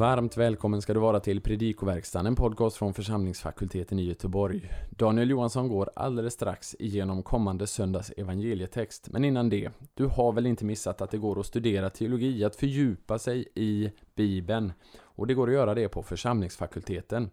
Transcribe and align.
Varmt 0.00 0.36
välkommen 0.36 0.82
ska 0.82 0.94
du 0.94 1.00
vara 1.00 1.20
till 1.20 1.40
Predikoverkstan, 1.40 2.26
en 2.26 2.36
podcast 2.36 2.76
från 2.76 2.94
församlingsfakulteten 2.94 3.98
i 3.98 4.02
Göteborg. 4.02 4.70
Daniel 4.90 5.30
Johansson 5.30 5.68
går 5.68 5.90
alldeles 5.96 6.34
strax 6.34 6.76
igenom 6.78 7.22
kommande 7.22 7.66
söndags 7.66 8.12
evangelietext. 8.16 9.08
Men 9.10 9.24
innan 9.24 9.48
det, 9.48 9.70
du 9.94 10.06
har 10.06 10.32
väl 10.32 10.46
inte 10.46 10.64
missat 10.64 11.00
att 11.00 11.10
det 11.10 11.18
går 11.18 11.40
att 11.40 11.46
studera 11.46 11.90
teologi, 11.90 12.44
att 12.44 12.56
fördjupa 12.56 13.18
sig 13.18 13.48
i 13.54 13.90
Bibeln. 14.14 14.72
Och 15.00 15.26
det 15.26 15.34
går 15.34 15.48
att 15.48 15.54
göra 15.54 15.74
det 15.74 15.88
på 15.88 16.02
församlingsfakulteten. 16.02 17.30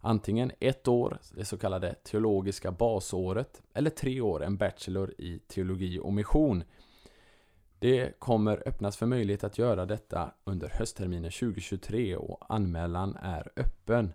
Antingen 0.00 0.52
ett 0.60 0.88
år, 0.88 1.18
det 1.34 1.44
så 1.44 1.58
kallade 1.58 1.94
teologiska 1.94 2.72
basåret, 2.72 3.62
eller 3.74 3.90
tre 3.90 4.20
år, 4.20 4.44
en 4.44 4.56
bachelor 4.56 5.14
i 5.18 5.38
teologi 5.38 5.98
och 6.02 6.12
mission. 6.12 6.64
Det 7.78 8.18
kommer 8.18 8.62
öppnas 8.68 8.96
för 8.96 9.06
möjlighet 9.06 9.44
att 9.44 9.58
göra 9.58 9.86
detta 9.86 10.30
under 10.44 10.68
höstterminen 10.68 11.30
2023 11.30 12.16
och 12.16 12.54
anmälan 12.54 13.16
är 13.22 13.48
öppen. 13.56 14.12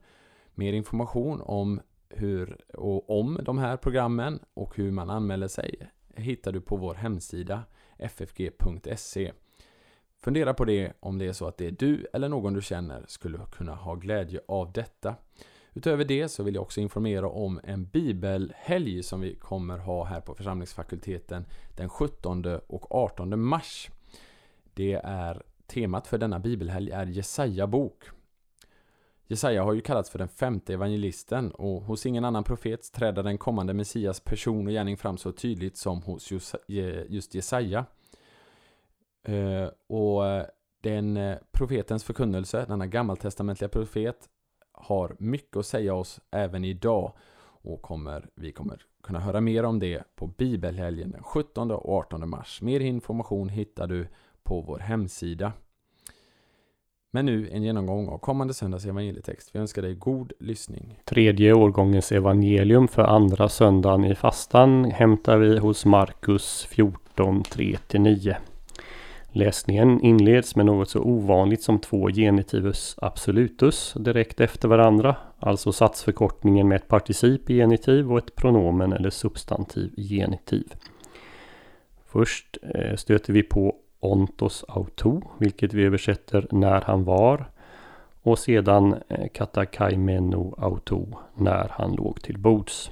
Mer 0.53 0.73
information 0.73 1.41
om 1.41 1.81
hur 2.09 2.57
och 2.73 3.19
om 3.19 3.39
de 3.43 3.57
här 3.57 3.77
programmen 3.77 4.39
och 4.53 4.77
hur 4.77 4.91
man 4.91 5.09
anmäler 5.09 5.47
sig 5.47 5.89
hittar 6.16 6.52
du 6.52 6.61
på 6.61 6.75
vår 6.75 6.93
hemsida 6.93 7.63
ffg.se. 7.99 9.31
Fundera 10.19 10.53
på 10.53 10.66
det 10.66 10.93
om 10.99 11.17
det 11.17 11.25
är 11.25 11.33
så 11.33 11.47
att 11.47 11.57
det 11.57 11.67
är 11.67 11.71
du 11.71 12.07
eller 12.13 12.30
någon 12.30 12.53
du 12.53 12.61
känner 12.61 13.05
skulle 13.07 13.39
kunna 13.52 13.75
ha 13.75 13.95
glädje 13.95 14.41
av 14.47 14.71
detta. 14.71 15.16
Utöver 15.73 16.05
det 16.05 16.30
så 16.30 16.43
vill 16.43 16.55
jag 16.55 16.61
också 16.61 16.81
informera 16.81 17.30
om 17.30 17.59
en 17.63 17.85
bibelhelg 17.85 19.03
som 19.03 19.22
vi 19.22 19.36
kommer 19.36 19.77
ha 19.77 20.03
här 20.03 20.22
på 20.22 20.36
församlingsfakulteten 20.36 21.45
den 21.77 21.89
17 21.89 22.45
och 22.67 22.95
18 22.95 23.41
mars. 23.41 23.89
Det 24.73 24.94
är 25.03 25.44
temat 25.67 26.08
för 26.08 26.17
denna 26.17 26.39
bibelhelg 26.39 26.92
är 26.92 27.05
Jesaja 27.05 27.67
bok. 27.67 28.03
Jesaja 29.27 29.64
har 29.64 29.73
ju 29.73 29.81
kallats 29.81 30.09
för 30.09 30.19
den 30.19 30.30
femte 30.30 30.73
evangelisten 30.73 31.52
och 31.52 31.81
hos 31.81 32.05
ingen 32.05 32.25
annan 32.25 32.44
profet 32.44 32.92
träder 32.92 33.23
den 33.23 33.38
kommande 33.38 33.73
Messias 33.73 34.19
person 34.19 34.67
och 34.67 34.73
gärning 34.73 34.97
fram 34.97 35.17
så 35.17 35.31
tydligt 35.31 35.77
som 35.77 36.02
hos 36.02 36.31
just 37.08 37.36
Jesaja. 37.36 37.86
Eh, 39.23 39.67
och 39.88 40.23
den 40.81 41.17
eh, 41.17 41.38
profetens 41.52 42.03
förkunnelse, 42.03 42.66
denna 42.67 42.88
gammaltestamentliga 42.88 43.69
profet, 43.69 44.30
har 44.83 45.15
mycket 45.19 45.57
att 45.57 45.65
säga 45.65 45.93
oss 45.93 46.19
även 46.31 46.65
idag 46.65 47.13
och 47.63 47.81
kommer, 47.81 48.29
vi 48.35 48.51
kommer 48.51 48.85
kunna 49.03 49.19
höra 49.19 49.41
mer 49.41 49.63
om 49.63 49.79
det 49.79 50.03
på 50.15 50.27
bibelhelgen 50.27 51.11
den 51.11 51.23
17 51.23 51.71
och 51.71 51.89
18 51.89 52.29
mars. 52.29 52.61
Mer 52.61 52.79
information 52.79 53.49
hittar 53.49 53.87
du 53.87 54.07
på 54.43 54.61
vår 54.61 54.79
hemsida. 54.79 55.53
Men 57.13 57.25
nu 57.25 57.49
en 57.49 57.63
genomgång 57.63 58.09
av 58.09 58.17
kommande 58.17 58.53
söndags 58.53 58.85
evangelietext. 58.85 59.49
Vi 59.53 59.59
önskar 59.59 59.81
dig 59.81 59.95
god 59.95 60.33
lyssning. 60.39 60.99
Tredje 61.05 61.53
årgångens 61.53 62.11
evangelium 62.11 62.87
för 62.87 63.02
andra 63.02 63.49
söndagen 63.49 64.05
i 64.05 64.15
fastan 64.15 64.85
hämtar 64.85 65.37
vi 65.37 65.57
hos 65.57 65.85
Markus 65.85 66.65
14, 66.69 67.43
3-9. 67.43 68.35
Läsningen 69.33 70.01
inleds 70.01 70.55
med 70.55 70.65
något 70.65 70.89
så 70.89 70.99
ovanligt 70.99 71.61
som 71.61 71.79
två 71.79 72.09
genitivus 72.09 72.95
absolutus 73.01 73.93
direkt 73.99 74.39
efter 74.39 74.67
varandra, 74.67 75.15
alltså 75.39 75.71
satsförkortningen 75.71 76.67
med 76.67 76.75
ett 76.75 76.87
particip 76.87 77.49
i 77.49 77.55
genitiv 77.55 78.11
och 78.11 78.17
ett 78.17 78.35
pronomen 78.35 78.93
eller 78.93 79.09
substantiv 79.09 79.93
i 79.97 80.03
genitiv. 80.03 80.73
Först 82.07 82.58
eh, 82.61 82.95
stöter 82.95 83.33
vi 83.33 83.43
på 83.43 83.75
ontos 83.99 84.65
auto, 84.67 85.21
vilket 85.37 85.73
vi 85.73 85.83
översätter 85.83 86.47
när 86.52 86.81
han 86.81 87.03
var, 87.03 87.45
och 88.21 88.39
sedan 88.39 88.95
eh, 89.08 89.27
katakaimeno 89.33 90.55
auto, 90.58 91.08
när 91.36 91.67
han 91.71 91.95
låg 91.95 92.21
till 92.21 92.37
bords. 92.37 92.91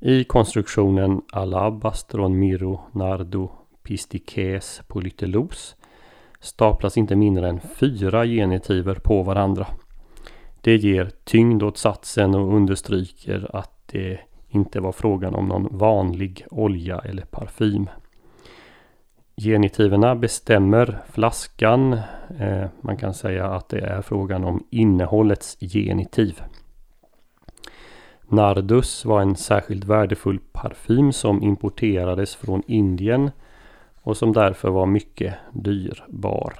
I 0.00 0.24
konstruktionen 0.24 1.22
alabastron 1.32 2.38
miro 2.38 2.80
nardo 2.92 3.50
pistikes 3.82 4.82
polytelos 4.88 5.76
staplas 6.40 6.96
inte 6.96 7.16
mindre 7.16 7.48
än 7.48 7.60
fyra 7.60 8.26
genitiver 8.26 8.94
på 8.94 9.22
varandra. 9.22 9.66
Det 10.60 10.76
ger 10.76 11.10
tyngd 11.24 11.62
åt 11.62 11.78
satsen 11.78 12.34
och 12.34 12.54
understryker 12.54 13.56
att 13.56 13.72
det 13.86 14.20
inte 14.48 14.80
var 14.80 14.92
frågan 14.92 15.34
om 15.34 15.48
någon 15.48 15.78
vanlig 15.78 16.46
olja 16.50 16.98
eller 16.98 17.22
parfym. 17.22 17.88
Genitiverna 19.36 20.16
bestämmer 20.16 20.98
flaskan. 21.12 21.92
Eh, 22.38 22.66
man 22.80 22.96
kan 22.96 23.14
säga 23.14 23.46
att 23.46 23.68
det 23.68 23.80
är 23.80 24.02
frågan 24.02 24.44
om 24.44 24.66
innehållets 24.70 25.56
genitiv. 25.60 26.42
Nardus 28.28 29.04
var 29.04 29.20
en 29.20 29.36
särskilt 29.36 29.84
värdefull 29.84 30.38
parfym 30.52 31.12
som 31.12 31.42
importerades 31.42 32.36
från 32.36 32.62
Indien 32.66 33.30
och 34.02 34.16
som 34.16 34.32
därför 34.32 34.70
var 34.70 34.86
mycket 34.86 35.34
dyrbar. 35.52 36.54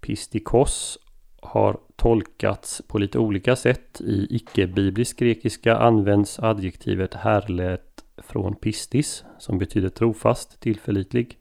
Pistikos 0.00 0.98
har 1.42 1.78
tolkats 1.96 2.82
på 2.88 2.98
lite 2.98 3.18
olika 3.18 3.56
sätt. 3.56 4.00
I 4.00 4.36
icke-biblisk 4.36 5.18
grekiska 5.18 5.76
används 5.76 6.38
adjektivet 6.38 7.14
härlet 7.14 8.04
från 8.16 8.54
pistis 8.54 9.24
som 9.38 9.58
betyder 9.58 9.88
trofast, 9.88 10.60
tillförlitlig. 10.60 11.38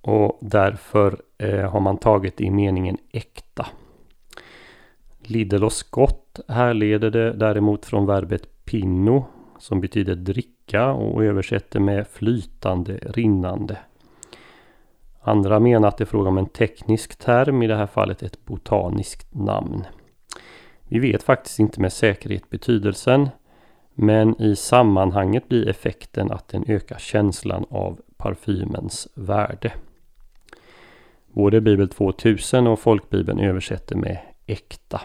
Och 0.00 0.38
därför 0.40 1.22
eh, 1.38 1.70
har 1.70 1.80
man 1.80 1.98
tagit 1.98 2.40
i 2.40 2.50
meningen 2.50 2.98
äkta. 3.12 3.66
Liddel 5.20 5.64
och 5.64 5.72
Scott 5.72 6.40
härleder 6.48 7.10
det 7.10 7.32
däremot 7.32 7.86
från 7.86 8.06
verbet 8.06 8.64
pinno 8.64 9.24
som 9.62 9.80
betyder 9.80 10.14
dricka 10.14 10.92
och 10.92 11.24
översätter 11.24 11.80
med 11.80 12.06
flytande, 12.06 12.98
rinnande. 13.02 13.78
Andra 15.20 15.60
menar 15.60 15.88
att 15.88 15.98
det 15.98 16.04
är 16.04 16.06
fråga 16.06 16.28
om 16.28 16.38
en 16.38 16.46
teknisk 16.46 17.18
term, 17.18 17.62
i 17.62 17.66
det 17.66 17.76
här 17.76 17.86
fallet 17.86 18.22
ett 18.22 18.44
botaniskt 18.44 19.34
namn. 19.34 19.84
Vi 20.82 20.98
vet 20.98 21.22
faktiskt 21.22 21.58
inte 21.58 21.80
med 21.80 21.92
säkerhet 21.92 22.50
betydelsen, 22.50 23.28
men 23.94 24.42
i 24.42 24.56
sammanhanget 24.56 25.48
blir 25.48 25.68
effekten 25.68 26.30
att 26.30 26.48
den 26.48 26.64
ökar 26.68 26.98
känslan 26.98 27.64
av 27.70 28.00
parfymens 28.16 29.08
värde. 29.14 29.72
Både 31.32 31.60
Bibel 31.60 31.88
2000 31.88 32.66
och 32.66 32.80
Folkbibeln 32.80 33.40
översätter 33.40 33.96
med 33.96 34.18
äkta. 34.46 35.00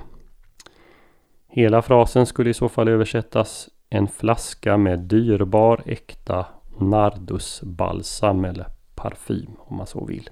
Hela 1.47 1.81
frasen 1.81 2.25
skulle 2.25 2.49
i 2.49 2.53
så 2.53 2.69
fall 2.69 2.87
översättas 2.87 3.69
en 3.89 4.07
flaska 4.07 4.77
med 4.77 4.99
dyrbar 4.99 5.81
äkta 5.85 6.45
nardusbalsam 6.79 8.45
eller 8.45 8.65
parfym 8.95 9.51
om 9.57 9.77
man 9.77 9.87
så 9.87 10.05
vill. 10.05 10.29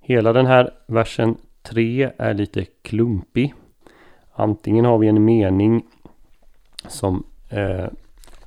Hela 0.00 0.32
den 0.32 0.46
här 0.46 0.70
versen 0.86 1.36
3 1.62 2.10
är 2.18 2.34
lite 2.34 2.64
klumpig. 2.64 3.54
Antingen 4.32 4.84
har 4.84 4.98
vi 4.98 5.08
en 5.08 5.24
mening 5.24 5.86
som 6.88 7.24
eh, 7.48 7.86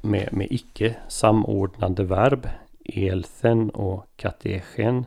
med, 0.02 0.30
med 0.34 0.48
icke 0.50 0.96
samordnade 1.08 2.04
verb, 2.04 2.48
elthen 2.86 3.70
och 3.70 4.06
katechen. 4.16 5.06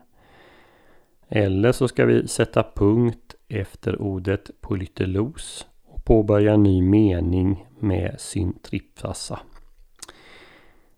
Eller 1.28 1.72
så 1.72 1.88
ska 1.88 2.04
vi 2.04 2.28
sätta 2.28 2.62
punkt 2.74 3.34
efter 3.48 4.02
ordet 4.02 4.50
polytelos 4.60 5.66
påbörja 6.06 6.54
en 6.54 6.62
ny 6.62 6.82
mening 6.82 7.66
med 7.78 8.14
syntripsassa. 8.18 9.40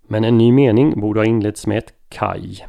Men 0.03 0.25
en 0.25 0.39
ny 0.39 0.53
mening 0.53 1.01
borde 1.01 1.21
ha 1.21 1.25
inletts 1.25 1.67
med 1.67 1.79
ett 1.79 1.95
kaj. 2.09 2.67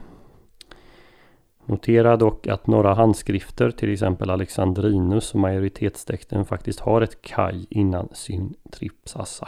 Notera 1.65 2.17
dock 2.17 2.47
att 2.47 2.67
några 2.67 2.93
handskrifter, 2.93 3.71
till 3.71 3.93
exempel 3.93 4.29
Alexandrinus 4.29 5.33
och 5.33 5.39
majoritetstexten 5.39 6.45
faktiskt 6.45 6.79
har 6.79 7.01
ett 7.01 7.21
kaj 7.21 7.67
innan 7.69 8.09
syntripsassa. 8.13 9.47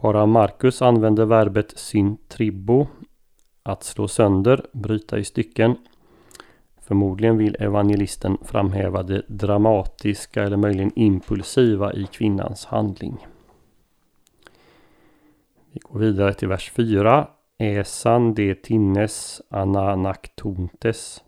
Bara 0.00 0.26
Marcus 0.26 0.82
använder 0.82 1.24
verbet 1.24 1.78
syntribbo, 1.78 2.86
att 3.62 3.82
slå 3.82 4.08
sönder, 4.08 4.66
bryta 4.72 5.18
i 5.18 5.24
stycken 5.24 5.76
Förmodligen 6.86 7.38
vill 7.38 7.56
evangelisten 7.60 8.38
framhäva 8.42 9.02
det 9.02 9.22
dramatiska 9.28 10.42
eller 10.42 10.56
möjligen 10.56 10.92
impulsiva 10.96 11.92
i 11.92 12.06
kvinnans 12.06 12.64
handling. 12.64 13.26
Vi 15.72 15.80
går 15.82 16.00
vidare 16.00 16.34
till 16.34 16.48
vers 16.48 16.70
4. 16.70 17.28
Esan 17.58 18.34
de 18.34 18.54
tinnes 18.54 19.42
ananaktontes 19.50 21.24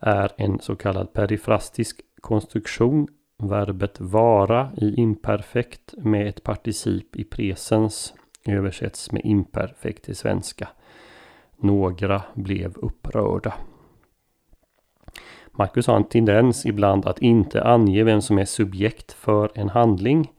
är 0.00 0.32
en 0.36 0.58
så 0.58 0.76
kallad 0.76 1.12
perifrastisk 1.12 2.00
konstruktion. 2.20 3.08
Verbet 3.38 4.00
vara 4.00 4.70
i 4.76 4.94
imperfekt 4.94 5.94
med 5.96 6.28
ett 6.28 6.42
particip 6.42 7.16
i 7.16 7.24
presens 7.24 8.14
översätts 8.46 9.12
med 9.12 9.22
imperfekt 9.24 10.04
till 10.04 10.16
svenska. 10.16 10.68
Några 11.56 12.22
blev 12.34 12.76
upprörda. 12.76 13.54
Marcus 15.56 15.86
har 15.86 15.96
en 15.96 16.04
tendens 16.04 16.66
ibland 16.66 17.06
att 17.06 17.18
inte 17.18 17.62
ange 17.62 18.04
vem 18.04 18.22
som 18.22 18.38
är 18.38 18.44
subjekt 18.44 19.12
för 19.12 19.50
en 19.54 19.68
handling. 19.68 20.32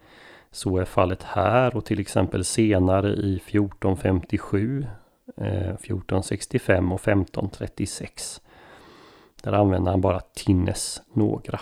Så 0.52 0.78
är 0.78 0.86
fallet 0.86 1.24
här 1.24 1.76
och 1.76 1.86
till 1.86 2.00
exempel 2.00 2.46
senare 2.46 3.10
i 3.14 3.36
1457, 3.36 4.86
1465 5.38 6.86
eh, 6.86 6.94
och 6.94 7.00
1536. 7.00 8.42
Där 9.44 9.54
använder 9.54 9.92
han 9.92 10.02
bara 10.02 10.20
tinnes 10.20 11.02
några. 11.14 11.60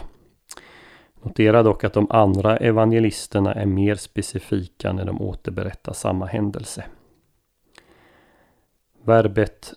Notera 1.22 1.64
dock 1.64 1.84
att 1.84 1.94
de 1.94 2.08
andra 2.10 2.58
evangelisterna 2.58 3.54
är 3.54 3.66
mer 3.66 3.96
specifika 3.96 4.94
när 4.94 5.06
de 5.06 5.22
återberättar 5.22 5.94
samma 5.94 6.26
händelse. 6.26 6.86
Verbet 9.06 9.74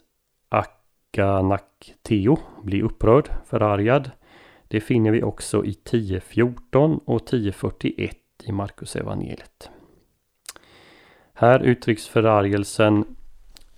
akanakteo, 1.18 2.38
bli 2.62 2.82
upprörd, 2.82 3.28
förargad. 3.44 4.10
Det 4.68 4.80
finner 4.80 5.10
vi 5.10 5.22
också 5.22 5.64
i 5.64 5.78
10.14 5.84 7.00
och 7.04 7.28
10.41 7.30 8.10
i 8.44 8.52
Markus 8.52 8.96
evangeliet. 8.96 9.70
Här 11.34 11.60
uttrycks 11.62 12.08
förargelsen 12.08 13.04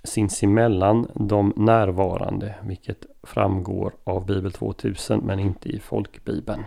sinsemellan 0.05 1.11
de 1.14 1.52
närvarande, 1.56 2.55
vilket 2.62 3.06
framgår 3.23 3.93
av 4.05 4.26
Bibel 4.26 4.52
2000 4.52 5.20
men 5.20 5.38
inte 5.38 5.69
i 5.69 5.79
folkbibeln. 5.79 6.64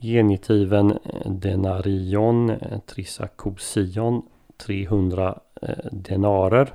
Genitiven 0.00 0.98
denarion, 1.26 2.52
trisakosion, 2.86 4.22
300 4.56 5.40
eh, 5.62 5.92
denarer 5.92 6.72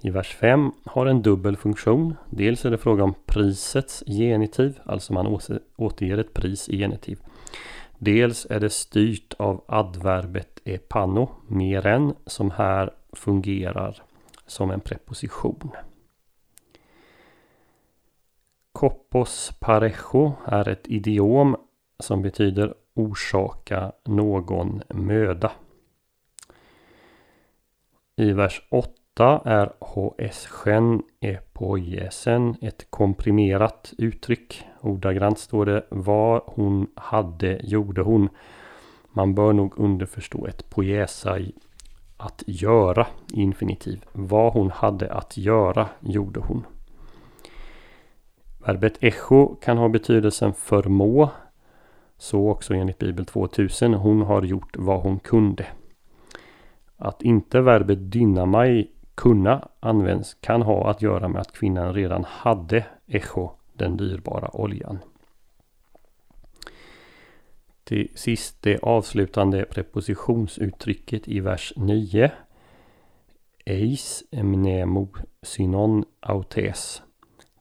i 0.00 0.10
vers 0.10 0.34
5 0.34 0.72
har 0.84 1.06
en 1.06 1.22
dubbel 1.22 1.56
funktion. 1.56 2.16
Dels 2.30 2.64
är 2.64 2.70
det 2.70 2.78
fråga 2.78 3.04
om 3.04 3.14
prisets 3.26 4.04
genitiv, 4.06 4.80
alltså 4.84 5.12
man 5.12 5.38
återger 5.76 6.18
ett 6.18 6.34
pris 6.34 6.68
i 6.68 6.78
genitiv. 6.78 7.20
Dels 7.98 8.46
är 8.50 8.60
det 8.60 8.70
styrt 8.70 9.34
av 9.38 9.64
adverbet 9.68 10.60
epano, 10.64 11.28
mer 11.46 11.86
än, 11.86 12.14
som 12.26 12.50
här 12.50 12.90
fungerar 13.12 14.02
som 14.46 14.70
en 14.70 14.80
preposition. 14.80 15.70
Kopos 18.72 19.52
parejo 19.60 20.32
är 20.44 20.68
ett 20.68 20.88
idiom 20.88 21.56
som 21.98 22.22
betyder 22.22 22.74
orsaka 22.94 23.92
någon 24.04 24.82
möda. 24.88 25.52
I 28.16 28.32
vers 28.32 28.62
8 28.70 28.92
är 29.24 29.72
hs-sken 29.80 31.02
epoiesen 31.20 32.56
ett 32.60 32.86
komprimerat 32.90 33.92
uttryck. 33.98 34.64
Ordagrant 34.80 35.38
står 35.38 35.66
det 35.66 35.86
vad 35.88 36.42
hon 36.46 36.86
hade 36.94 37.60
gjorde 37.62 38.02
hon. 38.02 38.28
Man 39.12 39.34
bör 39.34 39.52
nog 39.52 39.78
underförstå 39.78 40.46
ett 40.46 40.70
poesa 40.70 41.38
i 41.38 41.52
att 42.16 42.42
göra 42.46 43.06
infinitiv. 43.32 44.04
Vad 44.12 44.52
hon 44.52 44.70
hade 44.70 45.12
att 45.12 45.36
göra 45.36 45.88
gjorde 46.00 46.40
hon. 46.40 46.66
Verbet 48.58 48.98
echo 49.00 49.54
kan 49.54 49.78
ha 49.78 49.88
betydelsen 49.88 50.52
förmå 50.52 51.30
så 52.18 52.50
också 52.50 52.74
enligt 52.74 52.98
Bibel 52.98 53.26
2000. 53.26 53.94
Hon 53.94 54.22
har 54.22 54.42
gjort 54.42 54.76
vad 54.76 55.00
hon 55.00 55.18
kunde. 55.18 55.66
Att 56.96 57.22
inte 57.22 57.60
verbet 57.60 58.12
dynamai 58.12 58.90
kunna 59.16 59.68
används 59.80 60.34
kan 60.34 60.62
ha 60.62 60.90
att 60.90 61.02
göra 61.02 61.28
med 61.28 61.40
att 61.40 61.52
kvinnan 61.52 61.94
redan 61.94 62.24
hade 62.24 62.86
echo, 63.06 63.50
den 63.72 63.96
dyrbara 63.96 64.50
oljan. 64.56 64.98
Till 67.84 68.08
sist 68.14 68.62
det 68.62 68.78
avslutande 68.82 69.64
prepositionsuttrycket 69.64 71.28
i 71.28 71.40
vers 71.40 71.72
9. 71.76 72.30
Eis 73.64 74.24
mnemo 74.30 75.08
synon 75.42 76.04
autes. 76.20 77.02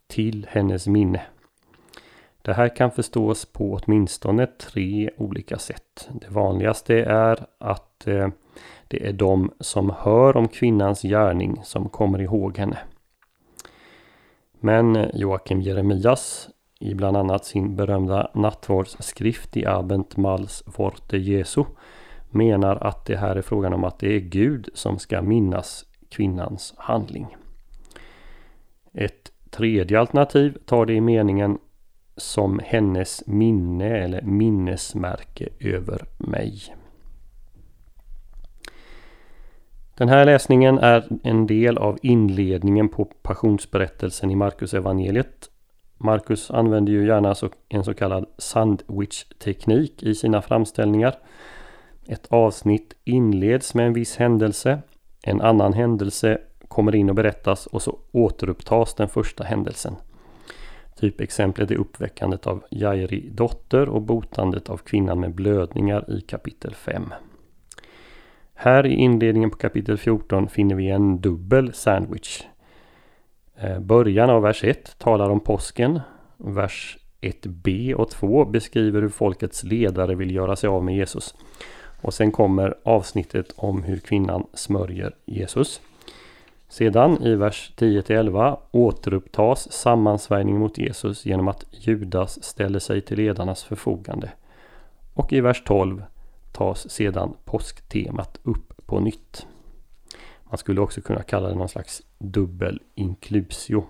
Till 0.08 0.48
hennes 0.50 0.88
minne. 0.88 1.22
Det 2.42 2.54
här 2.54 2.76
kan 2.76 2.92
förstås 2.92 3.46
på 3.46 3.80
åtminstone 3.84 4.48
tre 4.48 5.10
olika 5.18 5.58
sätt. 5.58 6.10
Det 6.22 6.30
vanligaste 6.30 6.96
är 7.04 7.46
att 7.58 8.08
eh, 8.08 8.28
det 8.88 9.08
är 9.08 9.14
de 9.14 9.52
som 9.60 9.94
hör 10.00 10.38
om 10.38 10.48
kvinnans 10.48 11.02
gärning 11.02 11.62
som 11.64 11.90
kommer 11.90 12.22
ihåg 12.22 12.58
henne. 12.58 12.78
Men 14.60 15.10
Joakim 15.14 15.62
Jeremias 15.62 16.50
i 16.80 16.94
bland 16.94 17.18
annat 17.18 17.46
sin 17.46 17.76
berömda 17.76 18.32
nattvardsskrift 18.34 19.58
i 19.58 19.66
Abent 19.66 20.18
Mals 20.18 20.64
Vorte 20.66 21.18
Jesu 21.18 21.64
menar 22.30 22.76
att 22.76 23.06
det 23.06 23.18
här 23.18 23.36
är 23.36 23.42
frågan 23.42 23.74
om 23.74 23.84
att 23.84 24.00
det 24.00 24.16
är 24.16 24.20
Gud 24.20 24.70
som 24.74 25.00
ska 25.00 25.22
minnas 25.22 25.86
kvinnans 26.10 26.74
handling. 26.78 27.38
Ett 28.94 29.32
tredje 29.50 30.00
alternativ 30.00 30.58
tar 30.66 30.86
det 30.86 30.94
i 30.94 31.02
meningen 31.02 31.58
som 32.18 32.60
hennes 32.64 33.28
minne 33.28 33.98
eller 33.98 34.22
minnesmärke 34.22 35.50
över 35.60 36.06
mig. 36.18 36.62
Den 39.98 40.10
här 40.10 40.26
läsningen 40.26 40.78
är 40.78 41.08
en 41.24 41.48
del 41.48 41.78
av 41.78 41.98
inledningen 42.02 42.90
på 42.90 43.06
passionsberättelsen 43.06 44.32
i 44.32 44.36
Markus 44.36 44.74
evangeliet. 44.74 45.50
Markus 45.98 46.52
använder 46.52 46.94
ju 46.94 47.08
gärna 47.08 47.36
en 47.70 47.84
så 47.84 47.94
kallad 47.94 48.26
sandwich-teknik 48.38 50.04
i 50.04 50.16
sina 50.16 50.42
framställningar. 50.42 51.16
Ett 52.08 52.28
avsnitt 52.30 52.96
inleds 53.04 53.74
med 53.74 53.86
en 53.86 53.94
viss 53.94 54.18
händelse. 54.18 54.80
En 55.24 55.42
annan 55.42 55.74
händelse 55.74 56.38
kommer 56.68 56.96
in 56.96 57.10
och 57.10 57.16
berättas 57.16 57.66
och 57.66 57.82
så 57.82 58.00
återupptas 58.12 58.94
den 58.94 59.10
första 59.10 59.44
händelsen. 59.44 59.96
Typexemplet 61.00 61.72
är 61.72 61.76
uppväckandet 61.76 62.48
av 62.48 62.64
Jairi 62.70 63.30
dotter 63.34 63.90
och 63.90 64.02
botandet 64.02 64.70
av 64.70 64.78
kvinnan 64.78 65.20
med 65.20 65.36
blödningar 65.36 66.12
i 66.12 66.22
kapitel 66.22 66.76
5. 66.76 67.14
Här 68.58 68.86
i 68.86 68.94
inledningen 68.94 69.52
på 69.52 69.58
kapitel 69.58 69.98
14 69.98 70.50
finner 70.50 70.76
vi 70.76 70.90
en 70.90 71.22
dubbel 71.22 71.74
sandwich. 71.74 72.44
Eh, 73.58 73.80
början 73.80 74.30
av 74.30 74.42
vers 74.42 74.64
1 74.64 74.98
talar 74.98 75.30
om 75.30 75.40
påsken. 75.40 76.00
Vers 76.38 76.98
1b 77.22 77.94
och 77.94 78.10
2 78.10 78.46
beskriver 78.46 79.02
hur 79.02 79.10
folkets 79.10 79.64
ledare 79.64 80.16
vill 80.16 80.36
göra 80.36 80.56
sig 80.56 80.68
av 80.68 80.84
med 80.84 80.96
Jesus. 80.96 81.36
Och 82.02 82.14
sen 82.14 82.32
kommer 82.32 82.76
avsnittet 82.84 83.54
om 83.56 83.84
hur 83.84 83.98
kvinnan 83.98 84.48
smörjer 84.54 85.16
Jesus. 85.26 85.82
Sedan 86.70 87.24
i 87.24 87.36
vers 87.36 87.74
10-11 87.78 88.58
återupptas 88.72 89.72
sammansvärjningen 89.72 90.62
mot 90.62 90.78
Jesus 90.78 91.26
genom 91.26 91.48
att 91.48 91.66
Judas 91.72 92.44
ställer 92.44 92.80
sig 92.80 93.02
till 93.02 93.18
ledarnas 93.18 93.64
förfogande. 93.64 94.32
Och 95.14 95.34
i 95.34 95.42
vers 95.42 95.64
12 95.66 96.04
tas 96.56 96.90
sedan 96.90 97.34
påsktemat 97.46 98.40
upp 98.44 98.74
på 98.86 99.00
nytt. 99.00 99.48
Man 100.44 100.58
skulle 100.58 100.82
också 100.82 101.02
kunna 101.02 101.24
kalla 101.24 101.50
det 101.50 101.56
någon 101.56 101.70
slags 101.70 102.02
dubbel 102.18 102.82
inklusio. 102.96 103.84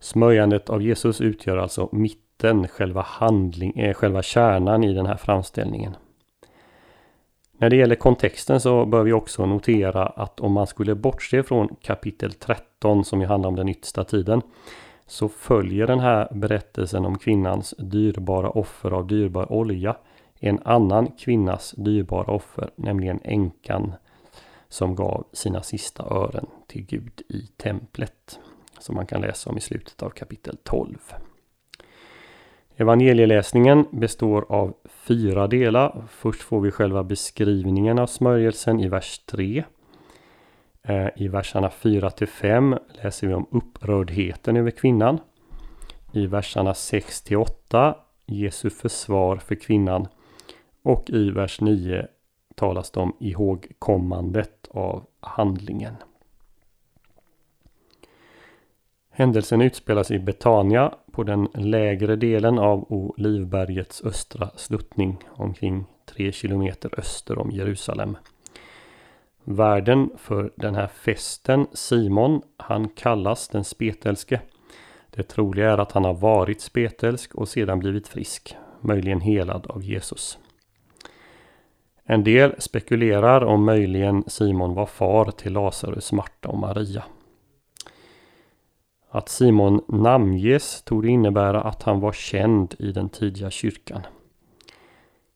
Smörjandet 0.00 0.70
av 0.70 0.82
Jesus 0.82 1.20
utgör 1.20 1.56
alltså 1.56 1.88
mitten, 1.92 2.68
själva, 2.68 3.02
handling, 3.02 3.78
eh, 3.78 3.94
själva 3.94 4.22
kärnan 4.22 4.84
i 4.84 4.92
den 4.92 5.06
här 5.06 5.16
framställningen. 5.16 5.96
När 7.52 7.70
det 7.70 7.76
gäller 7.76 7.94
kontexten 7.94 8.60
så 8.60 8.86
bör 8.86 9.02
vi 9.02 9.12
också 9.12 9.46
notera 9.46 10.06
att 10.06 10.40
om 10.40 10.52
man 10.52 10.66
skulle 10.66 10.94
bortse 10.94 11.42
från 11.42 11.76
kapitel 11.82 12.32
13 12.32 13.04
som 13.04 13.20
ju 13.20 13.26
handlar 13.26 13.48
om 13.48 13.56
den 13.56 13.68
yttersta 13.68 14.04
tiden 14.04 14.42
så 15.06 15.28
följer 15.28 15.86
den 15.86 16.00
här 16.00 16.28
berättelsen 16.30 17.04
om 17.04 17.18
kvinnans 17.18 17.74
dyrbara 17.78 18.50
offer 18.50 18.90
av 18.90 19.06
dyrbar 19.06 19.52
olja 19.52 19.96
en 20.48 20.58
annan 20.64 21.06
kvinnas 21.06 21.74
dyrbara 21.76 22.32
offer, 22.32 22.70
nämligen 22.76 23.20
änkan 23.24 23.92
som 24.68 24.94
gav 24.94 25.26
sina 25.32 25.62
sista 25.62 26.02
ören 26.02 26.46
till 26.66 26.86
Gud 26.86 27.22
i 27.28 27.46
templet. 27.56 28.40
Som 28.78 28.94
man 28.94 29.06
kan 29.06 29.20
läsa 29.20 29.50
om 29.50 29.58
i 29.58 29.60
slutet 29.60 30.02
av 30.02 30.10
kapitel 30.10 30.56
12. 30.62 30.98
Evangelieläsningen 32.76 33.86
består 33.90 34.46
av 34.48 34.74
fyra 34.84 35.46
delar. 35.46 36.04
Först 36.08 36.42
får 36.42 36.60
vi 36.60 36.70
själva 36.70 37.04
beskrivningen 37.04 37.98
av 37.98 38.06
smörjelsen 38.06 38.80
i 38.80 38.88
vers 38.88 39.18
3. 39.18 39.64
Eh, 40.82 41.08
I 41.16 41.28
verserna 41.28 41.70
4 41.70 42.10
till 42.10 42.28
5 42.28 42.76
läser 43.02 43.26
vi 43.26 43.34
om 43.34 43.46
upprördheten 43.50 44.56
över 44.56 44.70
kvinnan. 44.70 45.18
I 46.12 46.26
verserna 46.26 46.74
6 46.74 47.22
till 47.22 47.36
8 47.36 47.96
Jesu 48.26 48.70
försvar 48.70 49.36
för 49.36 49.54
kvinnan. 49.54 50.08
Och 50.82 51.10
i 51.10 51.30
vers 51.30 51.60
9 51.60 52.06
talas 52.54 52.90
det 52.90 53.00
om 53.00 53.16
ihågkommandet 53.20 54.68
av 54.70 55.06
handlingen. 55.20 55.94
Händelsen 59.10 59.60
utspelas 59.62 60.10
i 60.10 60.18
Betania 60.18 60.94
på 61.12 61.22
den 61.22 61.48
lägre 61.54 62.16
delen 62.16 62.58
av 62.58 62.92
Olivbergets 62.92 64.02
östra 64.04 64.50
sluttning 64.56 65.18
omkring 65.28 65.84
tre 66.06 66.32
kilometer 66.32 66.98
öster 66.98 67.38
om 67.38 67.50
Jerusalem. 67.50 68.16
Värden 69.44 70.10
för 70.16 70.52
den 70.56 70.74
här 70.74 70.86
festen, 70.86 71.66
Simon, 71.72 72.42
han 72.56 72.88
kallas 72.88 73.48
den 73.48 73.64
spetälske. 73.64 74.40
Det 75.10 75.22
troliga 75.22 75.70
är 75.70 75.78
att 75.78 75.92
han 75.92 76.04
har 76.04 76.14
varit 76.14 76.60
spetälsk 76.60 77.34
och 77.34 77.48
sedan 77.48 77.78
blivit 77.78 78.08
frisk, 78.08 78.56
möjligen 78.80 79.20
helad 79.20 79.66
av 79.66 79.82
Jesus. 79.82 80.38
En 82.04 82.24
del 82.24 82.54
spekulerar 82.58 83.44
om 83.44 83.64
möjligen 83.64 84.24
Simon 84.26 84.74
var 84.74 84.86
far 84.86 85.30
till 85.30 85.52
Lazarus, 85.52 86.12
Marta 86.12 86.48
och 86.48 86.58
Maria. 86.58 87.04
Att 89.10 89.28
Simon 89.28 89.84
namnges 89.88 90.82
tog 90.82 91.06
innebära 91.06 91.62
att 91.62 91.82
han 91.82 92.00
var 92.00 92.12
känd 92.12 92.74
i 92.78 92.92
den 92.92 93.08
tidiga 93.08 93.50
kyrkan. 93.50 94.00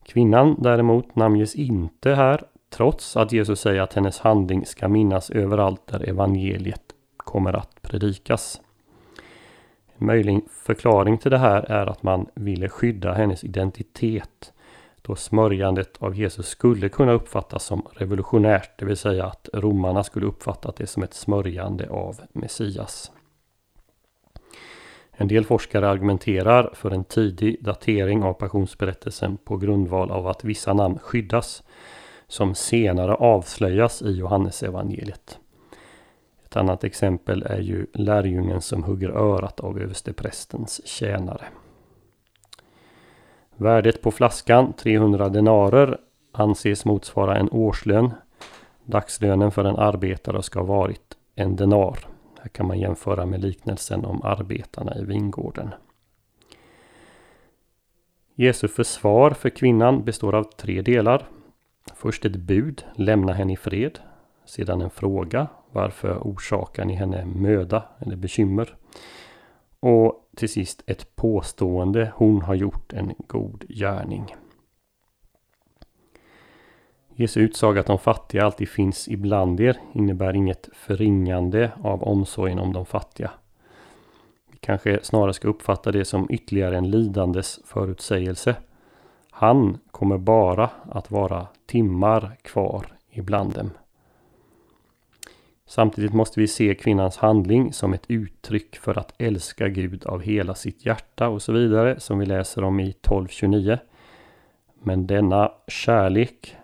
Kvinnan 0.04 0.56
däremot 0.58 1.16
namnges 1.16 1.54
inte 1.54 2.14
här 2.14 2.44
trots 2.70 3.16
att 3.16 3.32
Jesus 3.32 3.61
säger 3.61 3.82
att 3.82 3.94
hennes 3.94 4.18
handling 4.18 4.66
ska 4.66 4.88
minnas 4.88 5.30
överallt 5.30 5.87
där 5.87 6.08
evangeliet 6.08 6.82
kommer 7.16 7.52
att 7.52 7.82
predikas. 7.82 8.61
En 9.96 10.06
möjlig 10.06 10.40
förklaring 10.50 11.18
till 11.18 11.30
det 11.30 11.38
här 11.38 11.62
är 11.62 11.87
att 11.87 12.02
man 12.02 12.26
ville 12.35 12.68
skydda 12.68 13.12
hennes 13.12 13.44
identitet 13.44 14.52
då 15.06 15.16
smörjandet 15.16 15.96
av 15.98 16.14
Jesus 16.14 16.48
skulle 16.48 16.88
kunna 16.88 17.12
uppfattas 17.12 17.64
som 17.64 17.86
revolutionärt, 17.92 18.78
det 18.78 18.84
vill 18.84 18.96
säga 18.96 19.26
att 19.26 19.48
romarna 19.52 20.04
skulle 20.04 20.26
uppfatta 20.26 20.72
det 20.76 20.86
som 20.86 21.02
ett 21.02 21.14
smörjande 21.14 21.88
av 21.88 22.20
Messias. 22.32 23.12
En 25.12 25.28
del 25.28 25.44
forskare 25.44 25.88
argumenterar 25.88 26.70
för 26.75 26.90
en 26.90 27.04
tidig 27.04 27.64
datering 27.64 28.22
av 28.22 28.32
passionsberättelsen 28.32 29.36
på 29.36 29.56
grundval 29.56 30.10
av 30.10 30.26
att 30.26 30.44
vissa 30.44 30.72
namn 30.72 30.98
skyddas 30.98 31.62
som 32.28 32.54
senare 32.54 33.14
avslöjas 33.14 34.02
i 34.02 34.10
Johannesevangeliet. 34.10 35.38
Ett 36.44 36.56
annat 36.56 36.84
exempel 36.84 37.42
är 37.42 37.60
ju 37.60 37.86
lärjungen 37.92 38.60
som 38.60 38.84
hugger 38.84 39.08
örat 39.08 39.60
av 39.60 39.80
översteprästens 39.80 40.86
tjänare. 40.86 41.46
Värdet 43.58 44.02
på 44.02 44.10
flaskan 44.10 44.72
300 44.72 45.28
denarer 45.28 45.98
anses 46.32 46.84
motsvara 46.84 47.36
en 47.36 47.50
årslön. 47.50 48.10
Dagslönen 48.84 49.50
för 49.50 49.64
en 49.64 49.76
arbetare 49.76 50.42
ska 50.42 50.58
ha 50.58 50.66
varit 50.66 51.16
en 51.34 51.56
denar. 51.56 51.98
Här 52.40 52.48
kan 52.48 52.66
man 52.66 52.78
jämföra 52.78 53.26
med 53.26 53.40
liknelsen 53.40 54.04
om 54.04 54.22
arbetarna 54.22 54.98
i 54.98 55.04
vingården. 55.04 55.70
Jesu 58.34 58.68
försvar 58.68 59.30
för 59.30 59.50
kvinnan 59.50 60.04
består 60.04 60.34
av 60.34 60.44
tre 60.44 60.82
delar. 60.82 61.28
Först 61.94 62.25
ett 62.25 62.36
bud, 62.36 62.84
lämna 62.94 63.32
henne 63.32 63.52
i 63.52 63.56
fred. 63.56 63.98
Sedan 64.44 64.80
en 64.80 64.90
fråga, 64.90 65.46
varför 65.72 66.18
orsakar 66.18 66.84
ni 66.84 66.94
henne 66.94 67.25
möda 67.25 67.84
eller 67.98 68.16
bekymmer? 68.16 68.76
Och 69.80 70.25
till 70.37 70.49
sist 70.49 70.83
ett 70.87 71.16
påstående, 71.16 72.12
hon 72.14 72.43
har 72.43 72.55
gjort 72.55 72.93
en 72.93 73.14
god 73.26 73.64
gärning. 73.69 74.35
Jesu 77.14 77.40
utsaga 77.40 77.81
att 77.81 77.87
de 77.87 77.99
fattiga 77.99 78.45
alltid 78.45 78.69
finns 78.69 79.09
ibland 79.09 79.61
er 79.61 79.78
innebär 79.93 80.37
inget 80.37 80.69
förringande 80.73 81.71
av 81.83 82.02
omsorgen 82.02 82.59
om 82.59 82.73
de 82.73 82.87
fattiga. 82.87 83.31
Vi 84.50 84.59
kanske 84.59 85.00
snarare 85.02 85.33
ska 85.33 85.49
uppfatta 85.49 85.93
det 85.93 86.05
som 86.05 86.26
ytterligare 86.31 86.76
en 86.76 86.90
lidandes 86.90 87.61
förutsägelse. 87.64 88.57
Han 89.31 89.78
kommer 89.90 90.19
bara 90.19 90.71
att 90.90 91.11
vara 91.11 91.47
timmar 91.66 92.37
kvar 92.43 92.87
ibland 93.11 93.55
dem. 93.55 93.71
Samtidigt 95.68 96.12
måste 96.12 96.40
vi 96.40 96.49
se 96.49 96.75
kvinnans 96.75 97.16
handling 97.16 97.73
som 97.73 97.94
ett 97.94 98.04
uttryck 98.08 98.76
för 98.76 98.99
att 98.99 99.14
älska 99.18 99.68
Gud 99.68 100.06
av 100.06 100.23
hela 100.23 100.54
sitt 100.54 100.87
hjärta 100.87 101.28
och 101.28 101.42
så 101.42 101.52
vidare 101.52 102.00
som 102.00 102.18
vi 102.18 102.26
läser 102.26 102.64
om 102.64 102.80
i 102.80 102.94
12.29. 103.02 103.78
Men 104.82 105.06
denna 105.06 105.52
kärlek 105.66 106.56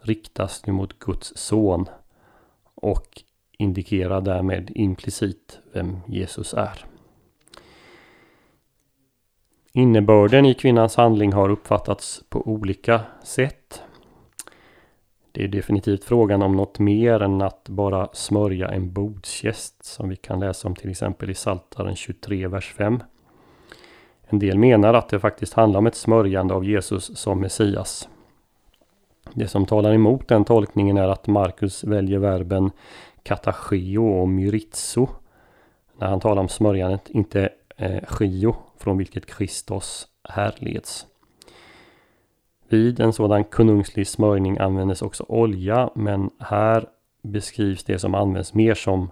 riktas 0.00 0.66
nu 0.66 0.72
mot 0.72 0.98
Guds 0.98 1.32
son 1.36 1.86
och 2.74 3.22
indikerar 3.58 4.20
därmed 4.20 4.70
implicit 4.74 5.58
vem 5.72 6.00
Jesus 6.06 6.54
är. 6.54 6.84
Innebörden 9.72 10.46
i 10.46 10.54
kvinnans 10.54 10.96
handling 10.96 11.32
har 11.32 11.48
uppfattats 11.48 12.22
på 12.28 12.48
olika 12.48 13.00
sätt. 13.24 13.82
Det 15.32 15.44
är 15.44 15.48
definitivt 15.48 16.04
frågan 16.04 16.42
om 16.42 16.56
något 16.56 16.78
mer 16.78 17.22
än 17.22 17.42
att 17.42 17.68
bara 17.68 18.08
smörja 18.12 18.68
en 18.68 18.92
bordsgäst 18.92 19.84
som 19.84 20.08
vi 20.08 20.16
kan 20.16 20.40
läsa 20.40 20.68
om 20.68 20.74
till 20.74 20.90
exempel 20.90 21.30
i 21.30 21.34
Saltaren 21.34 21.96
23, 21.96 22.48
vers 22.48 22.74
5. 22.74 23.02
En 24.22 24.38
del 24.38 24.58
menar 24.58 24.94
att 24.94 25.08
det 25.08 25.20
faktiskt 25.20 25.54
handlar 25.54 25.78
om 25.78 25.86
ett 25.86 25.94
smörjande 25.94 26.54
av 26.54 26.64
Jesus 26.64 27.18
som 27.18 27.40
Messias. 27.40 28.08
Det 29.34 29.48
som 29.48 29.66
talar 29.66 29.94
emot 29.94 30.28
den 30.28 30.44
tolkningen 30.44 30.96
är 30.96 31.08
att 31.08 31.26
Markus 31.26 31.84
väljer 31.84 32.18
verben 32.18 32.70
katacheo 33.22 34.20
och 34.20 34.28
myritzo 34.28 35.08
när 35.98 36.08
han 36.08 36.20
talar 36.20 36.42
om 36.42 36.48
smörjandet, 36.48 37.10
inte 37.10 37.48
eh, 37.76 38.04
skio 38.04 38.56
från 38.78 38.98
vilket 38.98 39.26
Kristus 39.26 40.06
härleds. 40.28 41.06
Vid 42.68 43.00
en 43.00 43.12
sådan 43.12 43.44
konungslig 43.44 44.06
smörjning 44.06 44.58
användes 44.58 45.02
också 45.02 45.24
olja 45.28 45.90
men 45.94 46.30
här 46.38 46.86
beskrivs 47.22 47.84
det 47.84 47.98
som 47.98 48.14
används 48.14 48.54
mer 48.54 48.74
som 48.74 49.10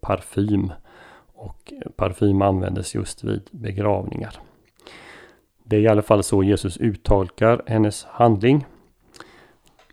parfym 0.00 0.72
och 1.34 1.72
parfym 1.96 2.42
användes 2.42 2.94
just 2.94 3.24
vid 3.24 3.48
begravningar. 3.50 4.36
Det 5.64 5.76
är 5.76 5.80
i 5.80 5.88
alla 5.88 6.02
fall 6.02 6.22
så 6.22 6.42
Jesus 6.42 6.76
uttolkar 6.76 7.62
hennes 7.66 8.04
handling. 8.04 8.66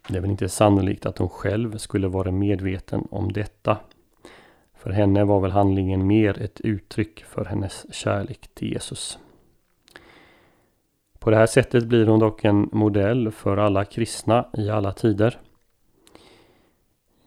Det 0.08 0.18
är 0.18 0.22
väl 0.22 0.32
inte 0.32 0.50
sannolikt 0.50 1.06
att 1.06 1.18
hon 1.18 1.30
själv 1.30 1.77
skulle 1.77 2.08
vara 2.08 2.32
medveten 2.32 3.08
om 3.12 3.34
detta. 3.34 3.77
För 4.77 4.89
henne 4.89 5.24
var 5.24 5.39
väl 5.39 5.51
handlingen 5.51 6.08
mer 6.08 6.41
ett 6.41 6.62
uttryck 6.62 7.24
för 7.24 7.46
hennes 7.46 7.94
kärlek 7.94 8.50
till 8.53 8.74
Jesus. 8.74 9.20
På 11.21 11.29
det 11.29 11.37
här 11.37 11.45
sättet 11.45 11.85
blir 11.85 12.07
hon 12.07 12.19
dock 12.19 12.45
en 12.45 12.69
modell 12.71 13.31
för 13.31 13.57
alla 13.57 13.85
kristna 13.85 14.45
i 14.57 14.69
alla 14.69 14.91
tider. 14.91 15.37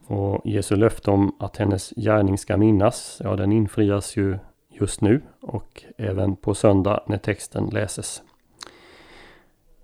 Och 0.07 0.43
Jesu 0.45 0.77
löfte 0.77 1.11
om 1.11 1.37
att 1.39 1.57
hennes 1.57 1.91
gärning 1.97 2.39
ska 2.39 2.57
minnas, 2.57 3.21
ja 3.25 3.37
den 3.37 3.53
infrias 3.53 4.17
ju 4.17 4.39
just 4.69 5.01
nu 5.01 5.23
och 5.41 5.85
även 5.97 6.37
på 6.37 6.55
söndag 6.55 7.03
när 7.07 7.19
texten 7.19 7.67
läses. 7.67 8.23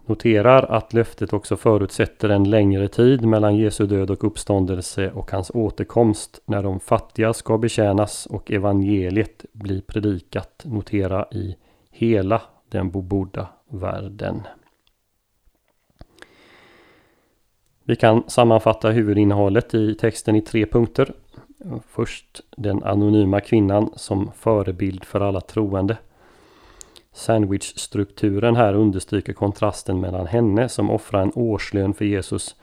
Noterar 0.06 0.62
att 0.62 0.92
löftet 0.92 1.32
också 1.32 1.56
förutsätter 1.56 2.28
en 2.28 2.50
längre 2.50 2.88
tid 2.88 3.24
mellan 3.24 3.56
Jesu 3.56 3.86
död 3.86 4.10
och 4.10 4.24
uppståndelse 4.24 5.10
och 5.10 5.30
hans 5.30 5.50
återkomst 5.54 6.42
när 6.46 6.62
de 6.62 6.80
fattiga 6.80 7.32
ska 7.32 7.58
betjänas 7.58 8.26
och 8.26 8.50
evangeliet 8.50 9.44
blir 9.52 9.80
predikat. 9.80 10.62
Notera 10.64 11.26
i 11.30 11.56
hela 11.90 12.42
den 12.68 12.90
bebodda 12.90 13.48
världen. 13.70 14.42
Vi 17.84 17.96
kan 17.96 18.22
sammanfatta 18.26 18.90
huvudinnehållet 18.90 19.74
i 19.74 19.94
texten 19.94 20.36
i 20.36 20.42
tre 20.42 20.66
punkter. 20.66 21.12
Först 21.88 22.40
den 22.56 22.82
anonyma 22.82 23.40
kvinnan 23.40 23.90
som 23.96 24.30
förebild 24.34 25.04
för 25.04 25.20
alla 25.20 25.40
troende. 25.40 25.96
Sandwichstrukturen 27.12 28.56
här 28.56 28.74
understryker 28.74 29.32
kontrasten 29.32 30.00
mellan 30.00 30.26
henne 30.26 30.68
som 30.68 30.90
offrar 30.90 31.22
en 31.22 31.32
årslön 31.34 31.94
för 31.94 32.04
Jesus 32.04 32.56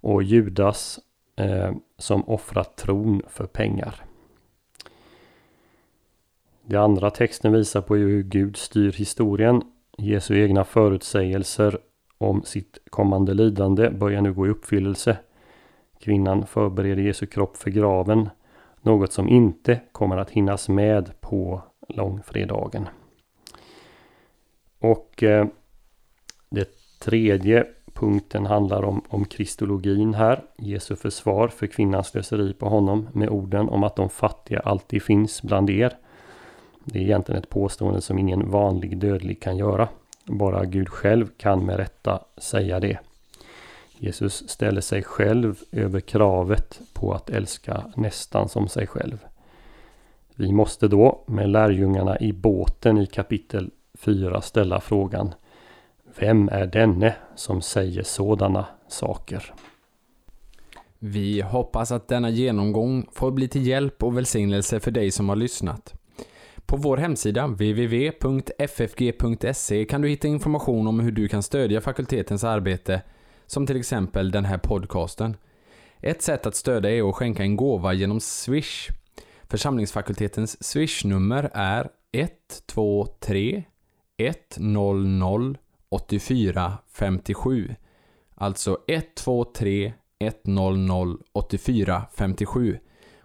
och 0.00 0.22
Judas 0.22 0.98
eh, 1.36 1.72
som 1.98 2.28
offrar 2.28 2.64
tron 2.64 3.22
för 3.28 3.46
pengar. 3.46 4.04
Det 6.64 6.76
andra 6.76 7.10
texten 7.10 7.52
visar 7.52 7.80
på 7.80 7.96
hur 7.96 8.22
Gud 8.22 8.56
styr 8.56 8.92
historien. 8.92 9.62
Jesu 10.00 10.42
egna 10.42 10.64
förutsägelser 10.64 11.78
om 12.18 12.42
sitt 12.42 12.78
kommande 12.90 13.34
lidande 13.34 13.90
börjar 13.90 14.20
nu 14.20 14.32
gå 14.32 14.46
i 14.46 14.50
uppfyllelse. 14.50 15.18
Kvinnan 16.00 16.46
förbereder 16.46 17.02
Jesu 17.02 17.26
kropp 17.26 17.56
för 17.56 17.70
graven. 17.70 18.30
Något 18.82 19.12
som 19.12 19.28
inte 19.28 19.80
kommer 19.92 20.16
att 20.16 20.30
hinnas 20.30 20.68
med 20.68 21.20
på 21.20 21.62
långfredagen. 21.88 22.88
Och 24.78 25.22
eh, 25.22 25.46
det 26.50 26.68
tredje 27.00 27.66
punkten 27.92 28.46
handlar 28.46 28.82
om, 28.82 29.02
om 29.08 29.24
kristologin 29.24 30.14
här. 30.14 30.44
Jesu 30.58 30.96
försvar 30.96 31.48
för 31.48 31.66
kvinnans 31.66 32.06
slöseri 32.08 32.52
på 32.52 32.68
honom 32.68 33.08
med 33.12 33.28
orden 33.28 33.68
om 33.68 33.84
att 33.84 33.96
de 33.96 34.10
fattiga 34.10 34.60
alltid 34.60 35.02
finns 35.02 35.42
bland 35.42 35.70
er. 35.70 35.96
Det 36.92 36.98
är 36.98 37.02
egentligen 37.02 37.42
ett 37.42 37.50
påstående 37.50 38.00
som 38.00 38.18
ingen 38.18 38.50
vanlig 38.50 38.98
dödlig 38.98 39.40
kan 39.40 39.56
göra. 39.56 39.88
Bara 40.24 40.64
Gud 40.64 40.88
själv 40.88 41.28
kan 41.36 41.66
med 41.66 41.76
rätta 41.76 42.20
säga 42.36 42.80
det. 42.80 42.98
Jesus 43.98 44.48
ställer 44.48 44.80
sig 44.80 45.02
själv 45.02 45.58
över 45.72 46.00
kravet 46.00 46.80
på 46.92 47.12
att 47.12 47.30
älska 47.30 47.84
nästan 47.96 48.48
som 48.48 48.68
sig 48.68 48.86
själv. 48.86 49.18
Vi 50.34 50.52
måste 50.52 50.88
då 50.88 51.24
med 51.26 51.48
lärjungarna 51.48 52.18
i 52.18 52.32
båten 52.32 52.98
i 52.98 53.06
kapitel 53.06 53.70
4 53.94 54.40
ställa 54.40 54.80
frågan 54.80 55.34
Vem 56.18 56.48
är 56.48 56.66
denne 56.66 57.16
som 57.34 57.62
säger 57.62 58.02
sådana 58.02 58.66
saker? 58.88 59.54
Vi 60.98 61.40
hoppas 61.40 61.92
att 61.92 62.08
denna 62.08 62.30
genomgång 62.30 63.06
får 63.12 63.30
bli 63.30 63.48
till 63.48 63.66
hjälp 63.66 64.02
och 64.02 64.16
välsignelse 64.16 64.80
för 64.80 64.90
dig 64.90 65.10
som 65.10 65.28
har 65.28 65.36
lyssnat. 65.36 65.97
På 66.68 66.76
vår 66.76 66.96
hemsida 66.96 67.46
www.ffg.se 67.46 68.24
kan 69.84 70.00
du 70.00 70.08
hitta 70.08 70.28
information 70.28 70.86
om 70.86 71.00
hur 71.00 71.12
du 71.12 71.28
kan 71.28 71.42
stödja 71.42 71.80
fakultetens 71.80 72.44
arbete, 72.44 73.02
som 73.46 73.66
till 73.66 73.76
exempel 73.76 74.30
den 74.30 74.44
här 74.44 74.58
podcasten. 74.58 75.36
Ett 76.00 76.22
sätt 76.22 76.46
att 76.46 76.54
stödja 76.54 76.90
är 76.90 77.08
att 77.08 77.14
skänka 77.14 77.42
en 77.42 77.56
gåva 77.56 77.92
genom 77.92 78.20
Swish. 78.20 78.88
Församlingsfakultetens 79.42 80.64
Swish-nummer 80.64 81.50
är 81.54 81.88
123 82.12 83.64
100 84.18 85.54
84 85.88 86.78
57. 86.92 87.74
Alltså 88.34 88.78
123 88.88 89.92
100 90.18 91.16
84 91.32 92.02
57. 92.16 92.78